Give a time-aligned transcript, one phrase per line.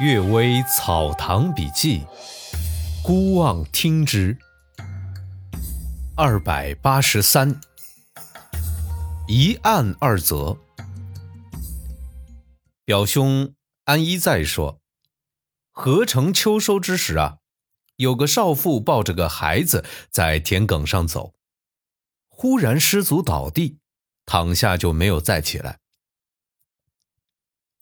[0.02, 2.00] 《岳微草堂笔记》，
[3.04, 4.38] 孤望听之。
[6.16, 7.60] 二百八十三，
[9.28, 10.56] 一案二则。
[12.86, 14.80] 表兄安一再说，
[15.72, 17.36] 禾城秋收之时啊，
[17.96, 21.34] 有个少妇抱着个孩子在田埂上走，
[22.28, 23.76] 忽然失足倒地，
[24.24, 25.81] 躺下就没有再起来。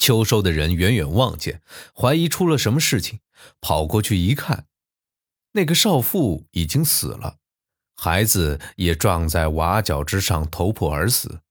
[0.01, 1.61] 秋收的人远远望见，
[1.95, 3.21] 怀疑出了什么事情，
[3.61, 4.67] 跑过去一看，
[5.53, 7.37] 那个少妇已经死了，
[7.95, 11.43] 孩子也撞在瓦角之上，头破而死。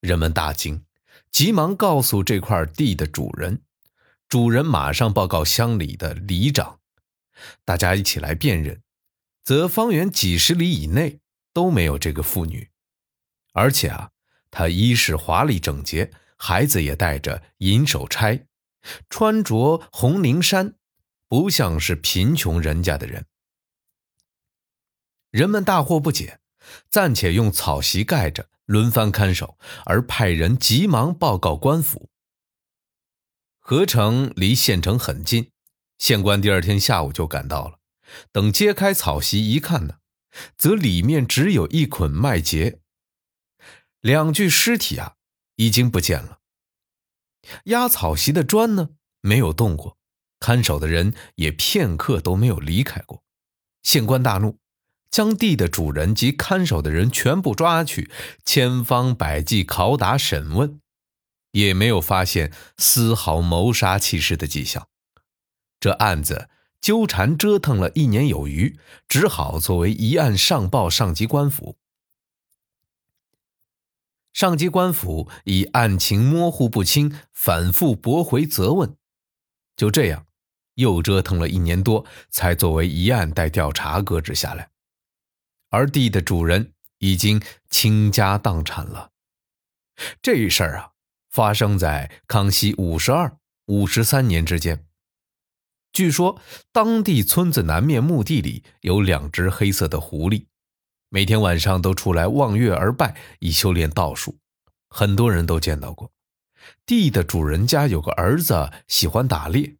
[0.00, 0.86] 人们大惊，
[1.30, 3.60] 急忙告诉这块地的主人，
[4.26, 6.80] 主人马上报告乡里的里长，
[7.66, 8.82] 大家一起来辨认，
[9.44, 11.20] 则方圆几十里以内
[11.52, 12.70] 都没有这个妇女，
[13.52, 14.12] 而且啊，
[14.50, 16.10] 她衣饰华丽整洁。
[16.42, 18.46] 孩子也带着银手钗，
[19.10, 20.74] 穿着红绫衫，
[21.28, 23.26] 不像是贫穷人家的人。
[25.30, 26.40] 人们大惑不解，
[26.88, 32.08] 暂且用草席盖着，轮番看守，而派人急忙报告官府。
[33.58, 35.52] 河城离县城很近，
[35.98, 37.80] 县官第二天下午就赶到了。
[38.32, 39.98] 等揭开草席一看呢，
[40.56, 42.78] 则里面只有一捆麦秸，
[44.00, 45.16] 两具尸体啊。
[45.60, 46.38] 已经不见了。
[47.64, 48.88] 压草席的砖呢，
[49.20, 49.98] 没有动过，
[50.38, 53.22] 看守的人也片刻都没有离开过。
[53.82, 54.58] 县官大怒，
[55.10, 58.10] 将地的主人及看守的人全部抓去，
[58.42, 60.80] 千方百计拷打审问，
[61.50, 64.88] 也没有发现丝毫谋杀弃尸的迹象。
[65.78, 66.48] 这案子
[66.80, 71.76] 纠缠折腾了一年有余，只好作为一案上报上级官府。
[74.32, 78.96] 上级官府以案情模糊不清，反复驳回责问，
[79.76, 80.26] 就这样
[80.74, 84.70] 又折腾了一年多，才作为一案待调查搁置下来。
[85.70, 89.10] 而地的主人已经倾家荡产了。
[90.22, 90.90] 这事儿啊，
[91.30, 94.86] 发生在康熙五十二、五十三年之间。
[95.92, 96.40] 据说
[96.70, 100.46] 当地村子南面墓地里有两只黑色的狐狸。
[101.12, 104.38] 每天晚上都出来望月而拜，以修炼道术。
[104.88, 106.12] 很多人都见到过。
[106.86, 109.76] 地的主人家有个儿子喜欢打猎，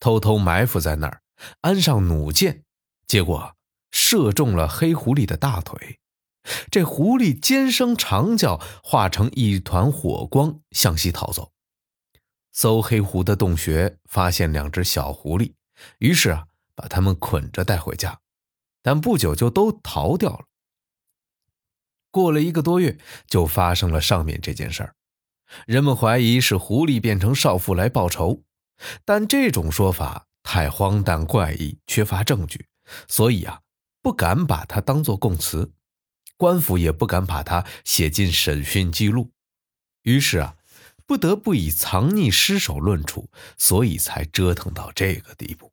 [0.00, 1.20] 偷偷埋伏在那儿，
[1.60, 2.64] 安上弩箭，
[3.06, 3.54] 结果
[3.90, 5.98] 射中了黑狐狸的大腿。
[6.70, 11.52] 这狐狸尖声长叫，化成一团火光向西逃走。
[12.50, 15.52] 搜黑狐的洞穴，发现两只小狐狸，
[15.98, 18.20] 于是啊，把它们捆着带回家，
[18.82, 20.44] 但不久就都逃掉了。
[22.12, 22.96] 过了一个多月，
[23.26, 24.94] 就发生了上面这件事儿。
[25.66, 28.44] 人们怀疑是狐狸变成少妇来报仇，
[29.04, 32.66] 但这种说法太荒诞怪异，缺乏证据，
[33.08, 33.62] 所以啊，
[34.00, 35.72] 不敢把它当做供词，
[36.36, 39.30] 官府也不敢把它写进审讯记录，
[40.02, 40.56] 于是啊，
[41.06, 45.72] 不得不以藏匿尸首论处，所以才折腾到这个地步。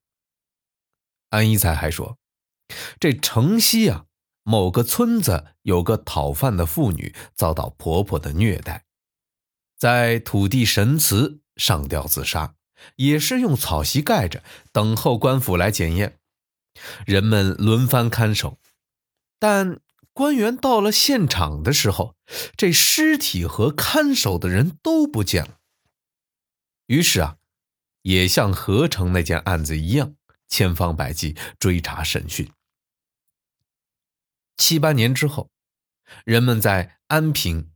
[1.29, 2.17] 安一才还说，
[2.99, 4.05] 这城西啊。
[4.49, 8.83] 某个村子有个讨饭的妇女遭到婆婆的虐待，
[9.77, 12.55] 在土地神祠上吊自杀，
[12.95, 16.17] 也是用草席盖着，等候官府来检验。
[17.05, 18.57] 人们轮番看守，
[19.37, 19.81] 但
[20.13, 22.15] 官员到了现场的时候，
[22.57, 25.59] 这尸体和看守的人都不见了。
[26.87, 27.35] 于是啊，
[28.01, 30.15] 也像合成那件案子一样，
[30.47, 32.49] 千方百计追查审讯。
[34.59, 35.49] 七八年之后，
[36.25, 37.71] 人们在安平，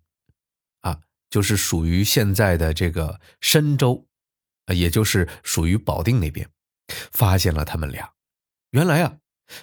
[0.81, 0.99] 啊，
[1.29, 4.05] 就是属于现在的这个深州，
[4.67, 6.49] 也就是属于保定那边，
[7.13, 8.11] 发现了他们俩。
[8.71, 9.19] 原来啊，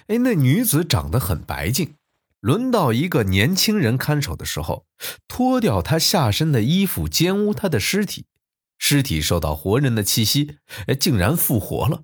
[0.07, 1.93] 哎，那女子长得很白净，
[2.39, 4.87] 轮到一个年轻人看守的时候，
[5.27, 8.25] 脱掉她下身的衣服，奸污她的尸体，
[8.79, 10.57] 尸体受到活人的气息，
[10.87, 12.03] 哎竟然复活了。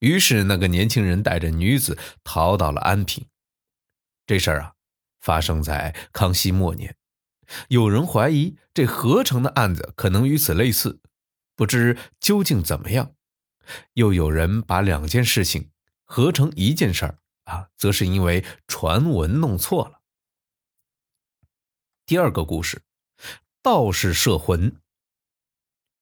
[0.00, 3.24] 于是那个年轻人带着女子逃到了安平。
[4.26, 4.74] 这事儿啊，
[5.20, 6.96] 发生在康熙末年，
[7.68, 11.00] 有人怀疑这合成的案子可能与此类似，
[11.56, 13.14] 不知究竟怎么样。
[13.94, 15.70] 又有人把两件事情
[16.04, 20.00] 合成一件事儿啊，则是因为传闻弄错了。
[22.04, 22.82] 第二个故事，
[23.62, 24.76] 道士摄魂。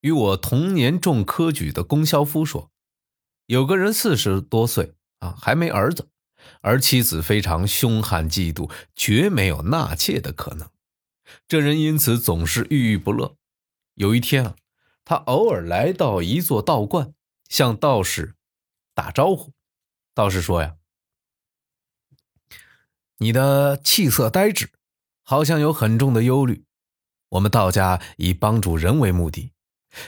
[0.00, 2.70] 与我同年中科举的龚肖夫说，
[3.44, 6.08] 有个人四十多岁啊，还没儿子。
[6.60, 10.69] 而妻子非常凶悍嫉妒，绝没有纳妾的可能。
[11.46, 13.37] 这人因此总是郁郁不乐。
[13.94, 14.56] 有一天啊，
[15.04, 17.14] 他偶尔来到一座道观，
[17.48, 18.34] 向道士
[18.94, 19.52] 打招呼。
[20.14, 20.76] 道士说：“呀，
[23.19, 24.70] 你的气色呆滞，
[25.22, 26.64] 好像有很重的忧虑。
[27.31, 29.52] 我们道家以帮助人为目的，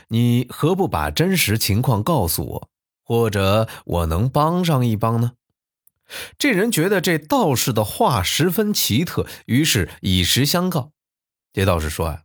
[0.09, 2.71] 你何不把真实情况告诉我，
[3.05, 5.33] 或者我能帮上一帮呢？”
[6.39, 10.93] 这人觉得这道士的话十分奇特，于是以实相告。
[11.53, 12.23] 这道士说：“啊，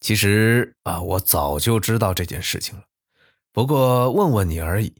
[0.00, 2.84] 其实啊，我早就知道这件事情了，
[3.52, 4.94] 不过问问你而已。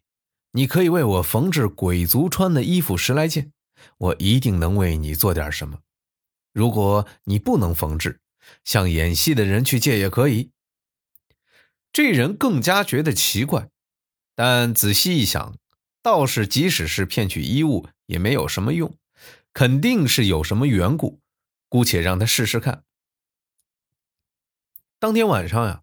[0.53, 3.53] 你可以为我缝制鬼族穿的衣服十来件，
[3.99, 5.81] 我一定能为你做点什么。
[6.53, 8.21] 如果你不能缝制，
[8.65, 10.51] 向演戏的人去借也可以。”
[11.93, 13.71] 这人更加觉得奇怪，
[14.35, 15.57] 但仔细一想。
[16.03, 18.97] 道士即使是骗取衣物也没有什么用，
[19.53, 21.21] 肯定是有什么缘故，
[21.69, 22.85] 姑且让他试试看。
[24.99, 25.83] 当天晚上呀，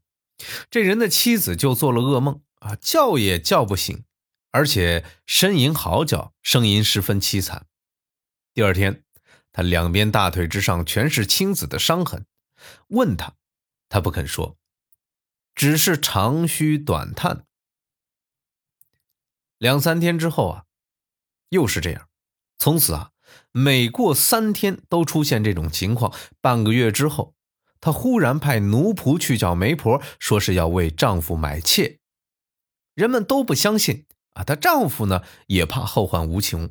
[0.69, 4.03] 这人的妻子就做了噩梦啊，叫也叫不醒，
[4.51, 7.67] 而且呻吟嚎叫，声音十分凄惨。
[8.53, 9.03] 第二天，
[9.51, 12.25] 他两边大腿之上全是青紫的伤痕，
[12.87, 13.35] 问他，
[13.89, 14.57] 他不肯说，
[15.53, 17.45] 只是长吁短叹。
[19.57, 20.63] 两三天之后啊，
[21.49, 22.09] 又是这样。
[22.57, 23.11] 从此啊，
[23.51, 26.13] 每过三天都出现这种情况。
[26.41, 27.35] 半个月之后，
[27.79, 31.99] 她忽然派奴仆去叫媒婆，说是要为丈夫买妾。
[32.93, 36.69] 人们都不相信啊，她丈夫呢也怕后患无穷，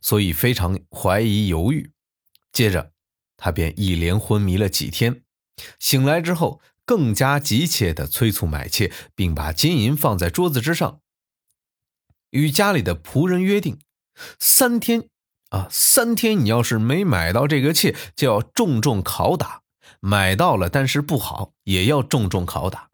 [0.00, 1.92] 所以非常怀疑犹豫。
[2.52, 2.92] 接着，
[3.36, 5.22] 她便一连昏迷了几天。
[5.78, 11.00] 醒来之后，更加急切地催促买妾，并把金银放在桌子之上。
[12.36, 13.80] 与家里的仆人约定，
[14.38, 15.08] 三天
[15.48, 19.62] 啊，三天你要是没买到这个妾，就要重重拷打；
[20.00, 22.90] 买到了，但是不好，也要重重拷打。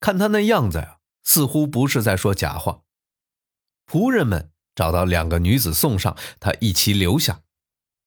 [0.00, 2.80] 看他那样子呀，似乎不是在说假话。
[3.86, 7.42] 仆人们找到两个女子送上，他一起留下。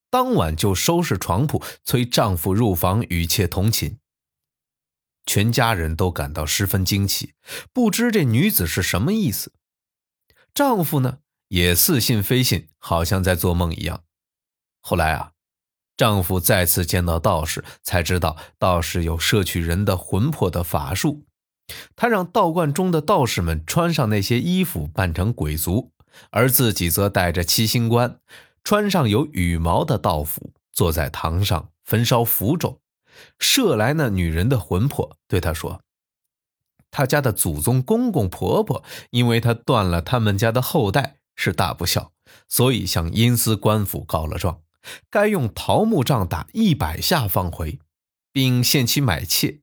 [0.09, 3.99] 当晚就收拾床铺，催丈夫入房与妾同寝。
[5.25, 7.35] 全家人都感到十分惊奇，
[7.71, 9.53] 不知这女子是什么意思。
[10.53, 14.03] 丈夫呢也似信非信，好像在做梦一样。
[14.81, 15.31] 后来啊，
[15.97, 21.25] 丈夫再次见到道士，才知道道士有摄取人的魂魄的法术。
[21.95, 25.91] 他让道观中的道士们穿上那些衣服，扮成鬼族，
[26.31, 28.19] 而自己则戴着七星冠，
[28.63, 32.81] 穿上有羽毛的道服，坐在堂上焚烧符咒，
[33.39, 35.17] 摄来那女人的魂魄。
[35.27, 35.81] 对他说。
[36.91, 42.11] 他家的祖宗公公婆婆，因为他断了他们家的后代，是大不孝，
[42.47, 44.61] 所以向阴司官府告了状，
[45.09, 47.79] 该用桃木杖打一百下放回，
[48.31, 49.59] 并限期买妾。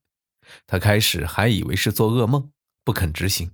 [0.67, 2.51] 他开始还以为是做噩梦，
[2.85, 3.51] 不肯执行。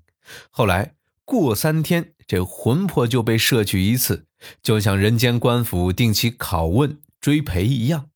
[0.50, 0.94] 后来
[1.24, 4.26] 过三天，这魂魄就被摄去一次，
[4.62, 8.10] 就像人间官府定期拷问追赔一样。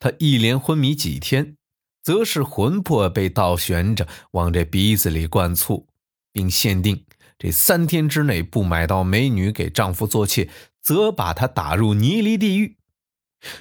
[0.00, 1.57] 他一连昏迷几天。
[2.08, 5.86] 则是魂魄被倒悬着往这鼻子里灌醋，
[6.32, 7.04] 并限定
[7.38, 10.48] 这三天之内不买到美女给丈夫做妾，
[10.80, 12.78] 则把她打入泥犁地狱。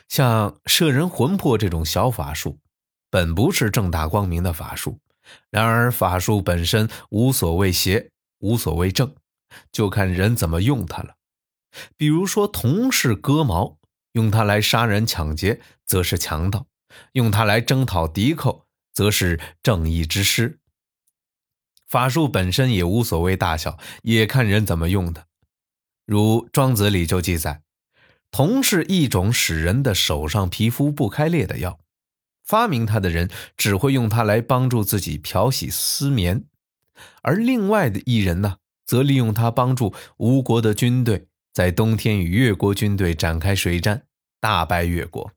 [0.07, 2.57] 像摄人魂魄这种小法术，
[3.09, 4.97] 本不是正大光明的法术，
[5.49, 9.13] 然而法术本身无所谓邪，无所谓正，
[9.73, 11.15] 就看人怎么用它了。
[11.97, 13.77] 比如说，同是割毛，
[14.13, 16.65] 用它来杀人抢劫，则是强盗。
[17.13, 20.59] 用它来征讨敌寇，则是正义之师。
[21.87, 25.27] 法术本身也无所谓大小，也看人怎么用的。
[26.05, 27.61] 如《庄子》里就记载，
[28.31, 31.79] 铜是一种使人的手上皮肤不开裂的药，
[32.43, 36.43] 发明它的人只会用它来帮助自己漂洗丝棉，
[37.21, 44.03] 而另外的一人呢，则利用它帮助吴国的军队在冬天与越国军队展开水战，
[44.41, 45.31] 大败越国。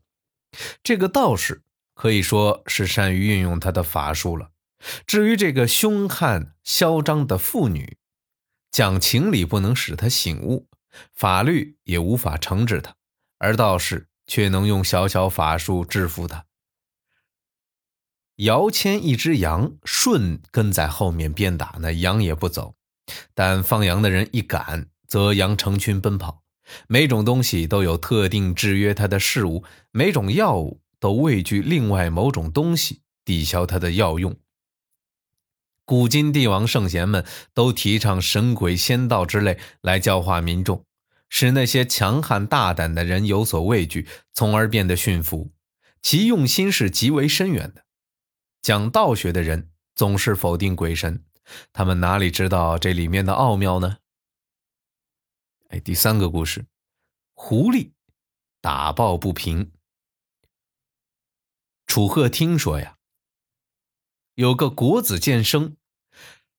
[0.83, 1.63] 这个道士
[1.95, 4.51] 可以说是善于运用他的法术了。
[5.07, 7.99] 至于这个凶悍嚣张的妇女，
[8.71, 10.69] 讲情理不能使她醒悟，
[11.13, 12.95] 法律也无法惩治她，
[13.39, 16.47] 而道士却能用小小法术制服她。
[18.37, 22.75] 姚牵一只羊，顺跟在后面鞭打，那羊也不走；
[23.35, 26.40] 但放羊的人一赶，则羊成群奔跑。
[26.89, 34.37] 每种东西都有特定制约它的事物，每种药物都畏惧另外某种东西，抵消它的药用。
[35.85, 40.85] 古今帝王圣贤们都提倡神鬼仙道之类来教化民众，
[41.29, 45.51] 使那些强悍大胆的人有所畏惧，从而变得驯服。
[46.01, 47.85] 其用心是极为深远的。
[48.63, 51.25] 讲道学的人总是否定鬼神，
[51.73, 53.97] 他们哪里知道这里面的奥妙呢？
[55.71, 56.67] 哎，第三个故事，
[57.35, 57.93] 狐狸
[58.61, 59.71] 打抱不平。
[61.87, 62.97] 楚鹤听说呀，
[64.35, 65.77] 有个国子监生，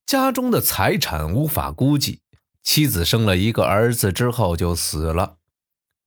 [0.06, 2.22] 家中的财产无法估计，
[2.63, 5.39] 妻子生了一个儿子之后就死了，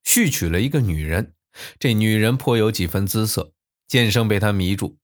[0.02, 1.34] 续娶了一个女人，
[1.78, 3.52] 这女人颇有几分姿色，
[3.86, 4.96] 监生被她迷住，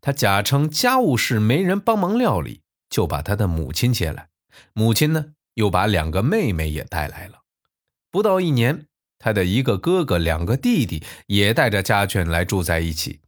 [0.00, 4.28] 他假称家务事没人帮忙料理，就把他的母亲接来，
[4.72, 7.37] 母亲呢又把两个妹妹也带来了。
[8.18, 8.86] 不到一年，
[9.20, 13.20] 他的一个哥哥、两个弟弟也带着家眷来住在一起。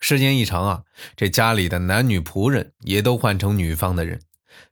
[0.00, 0.82] 时间一长啊，
[1.16, 4.20] 这家里的男女仆人也都换成女方的人，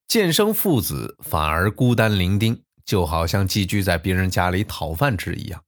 [0.06, 5.64] 渐生父子反而孤单伶仃，就好像寄居在别人家里讨饭吃一样。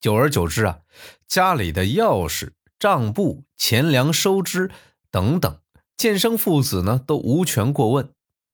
[0.00, 0.78] 久而久之啊，
[1.26, 4.70] 家里的钥匙、账簿、钱粮收支
[5.10, 5.58] 等等，
[5.98, 8.08] 渐生父子呢都无权过问，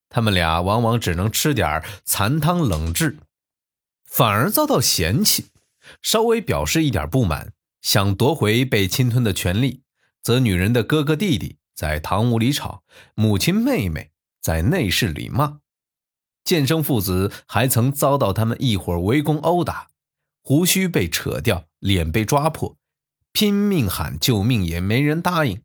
[0.09, 3.19] 他们俩往往只能吃点残汤冷炙。
[4.15, 5.47] 反而遭到嫌弃，
[6.01, 7.53] 稍微表示一点不满，
[7.83, 9.83] 想夺回被侵吞的权利，
[10.23, 12.85] 则女人的哥哥弟弟在堂屋里吵，
[13.17, 15.59] 母亲妹妹在内室里骂，
[16.45, 19.89] 剑生父子还曾遭到他们一伙围攻殴打，
[20.45, 22.77] 胡须被扯掉，脸被抓破，
[23.33, 25.61] 拼命喊救命也没人答应，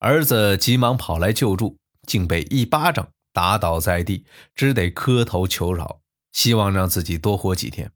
[0.00, 6.02] 儿子急忙跑来救助，竟被一巴掌打倒在地，只得磕头求饶。
[6.34, 7.92] 希望让自己多活几天。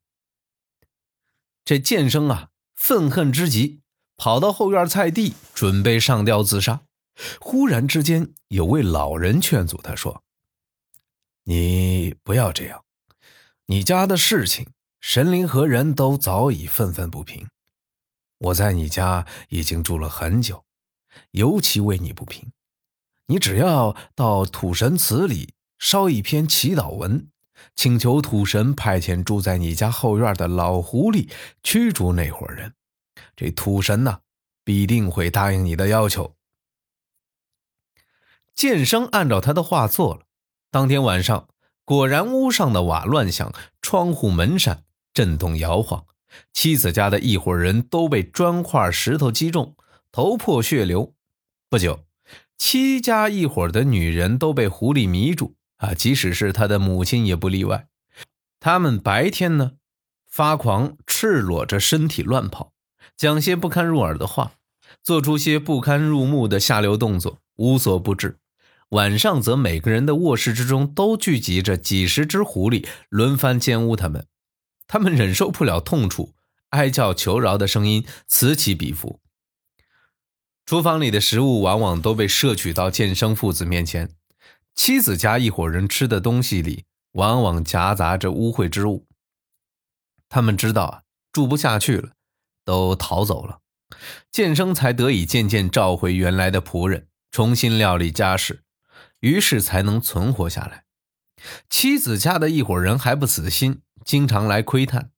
[1.64, 3.82] 这剑生啊，愤恨之极，
[4.16, 6.80] 跑到后院菜地，准备上吊自杀。
[7.40, 10.22] 忽然之间，有位老人劝阻他说
[11.44, 12.84] ：“你不要这样，
[13.66, 14.68] 你家的事情，
[15.00, 17.48] 神灵和人都早已愤愤不平。
[18.38, 20.64] 我在你家已经住了很久，
[21.32, 22.52] 尤其为你不平。
[23.26, 27.28] 你只要到土神祠里烧一篇祈祷文。”
[27.74, 31.28] 请求土神派遣住在你家后院的老狐狸
[31.62, 32.74] 驱逐那伙人，
[33.36, 34.20] 这土神呐
[34.64, 36.34] 必定会答应你的要求。
[38.54, 40.22] 剑生按照他的话做了。
[40.70, 41.48] 当天晚上，
[41.84, 44.82] 果然屋上的瓦乱响，窗户门扇
[45.14, 46.04] 震动摇晃，
[46.52, 49.76] 妻子家的一伙人都被砖块石头击中，
[50.10, 51.14] 头破血流。
[51.70, 52.04] 不久，
[52.56, 55.54] 戚家一伙的女人都被狐狸迷住。
[55.78, 57.88] 啊，即使是他的母亲也不例外。
[58.60, 59.72] 他们白天呢
[60.26, 62.72] 发狂，赤裸着身体乱跑，
[63.16, 64.52] 讲些不堪入耳的话，
[65.02, 68.38] 做出些不堪入目的下流动作，无所不至。
[68.90, 74.26] 晚上则每个人的卧室之中都聚集着几十只狐狸，轮番奸污他们。
[74.86, 76.34] 他们忍受不了痛楚，
[76.70, 79.20] 哀叫求饶的声音此起彼伏。
[80.64, 84.14] 厨房里的食物往往都被摄取到剑生父子面前。
[84.78, 89.08] 妻子家一伙人吃的东西里，往往夹杂着污秽之物。
[90.28, 92.12] 他们知道啊，住不下去了，
[92.64, 93.58] 都逃走了。
[94.30, 98.62] 剑生才得以渐渐召回原来的仆人，重新料理家事，
[99.18, 100.84] 于是才能存活下来。
[101.68, 105.10] 妻子家的一伙人还不死心，经常来窥探，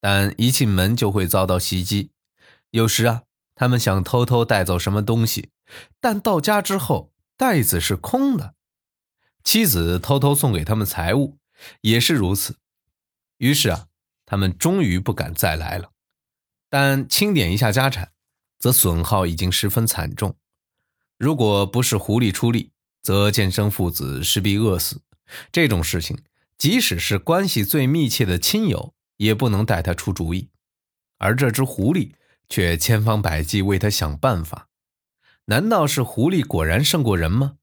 [0.00, 2.12] 但一进门就会遭到袭击。
[2.70, 5.50] 有时啊，他们想偷偷带走什么东西，
[6.00, 8.54] 但到家之后，袋子是空的。
[9.44, 11.38] 妻子偷偷送给他们财物，
[11.80, 12.56] 也是如此。
[13.38, 13.86] 于是啊，
[14.24, 15.90] 他们终于不敢再来了。
[16.70, 18.12] 但清点一下家产，
[18.58, 20.36] 则损耗已经十分惨重。
[21.18, 22.72] 如果不是狐狸出力，
[23.02, 25.02] 则剑生父子势必饿死。
[25.50, 26.18] 这种事情，
[26.56, 30.50] 即使是关系最密切的亲友，也不能带他出主意。
[31.18, 32.12] 而这只狐狸
[32.48, 34.68] 却千方百计为他想办法。
[35.46, 37.56] 难道是狐狸果然胜过人吗？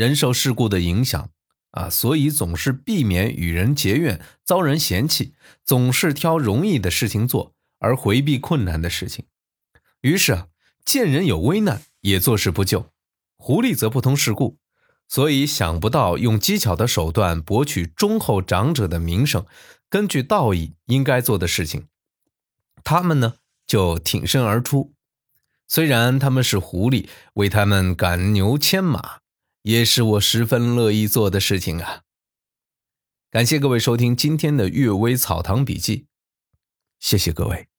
[0.00, 1.28] 人受事故的影响
[1.72, 9.26] 啊，所以总是避免与人结怨，遭人嫌弃，总是挑容易的事情做，而回避困难的事情。
[10.00, 10.46] 于是啊，
[10.86, 12.86] 见人有危难也坐视不救。
[13.36, 14.56] 狐狸则不通世故，
[15.06, 19.44] 所以想不到用机巧的手段博取忠厚长者的名声，
[19.90, 21.88] 根据道义应该做的事情，
[22.82, 23.34] 他们呢
[23.66, 24.94] 就挺身而出。
[25.68, 29.19] 虽然他们是狐狸，为他们赶牛牵马。
[29.62, 32.02] 也是我十分乐意做的事情啊！
[33.30, 35.98] 感谢各位收听今天的《阅微草堂笔记》，
[36.98, 37.69] 谢谢各位。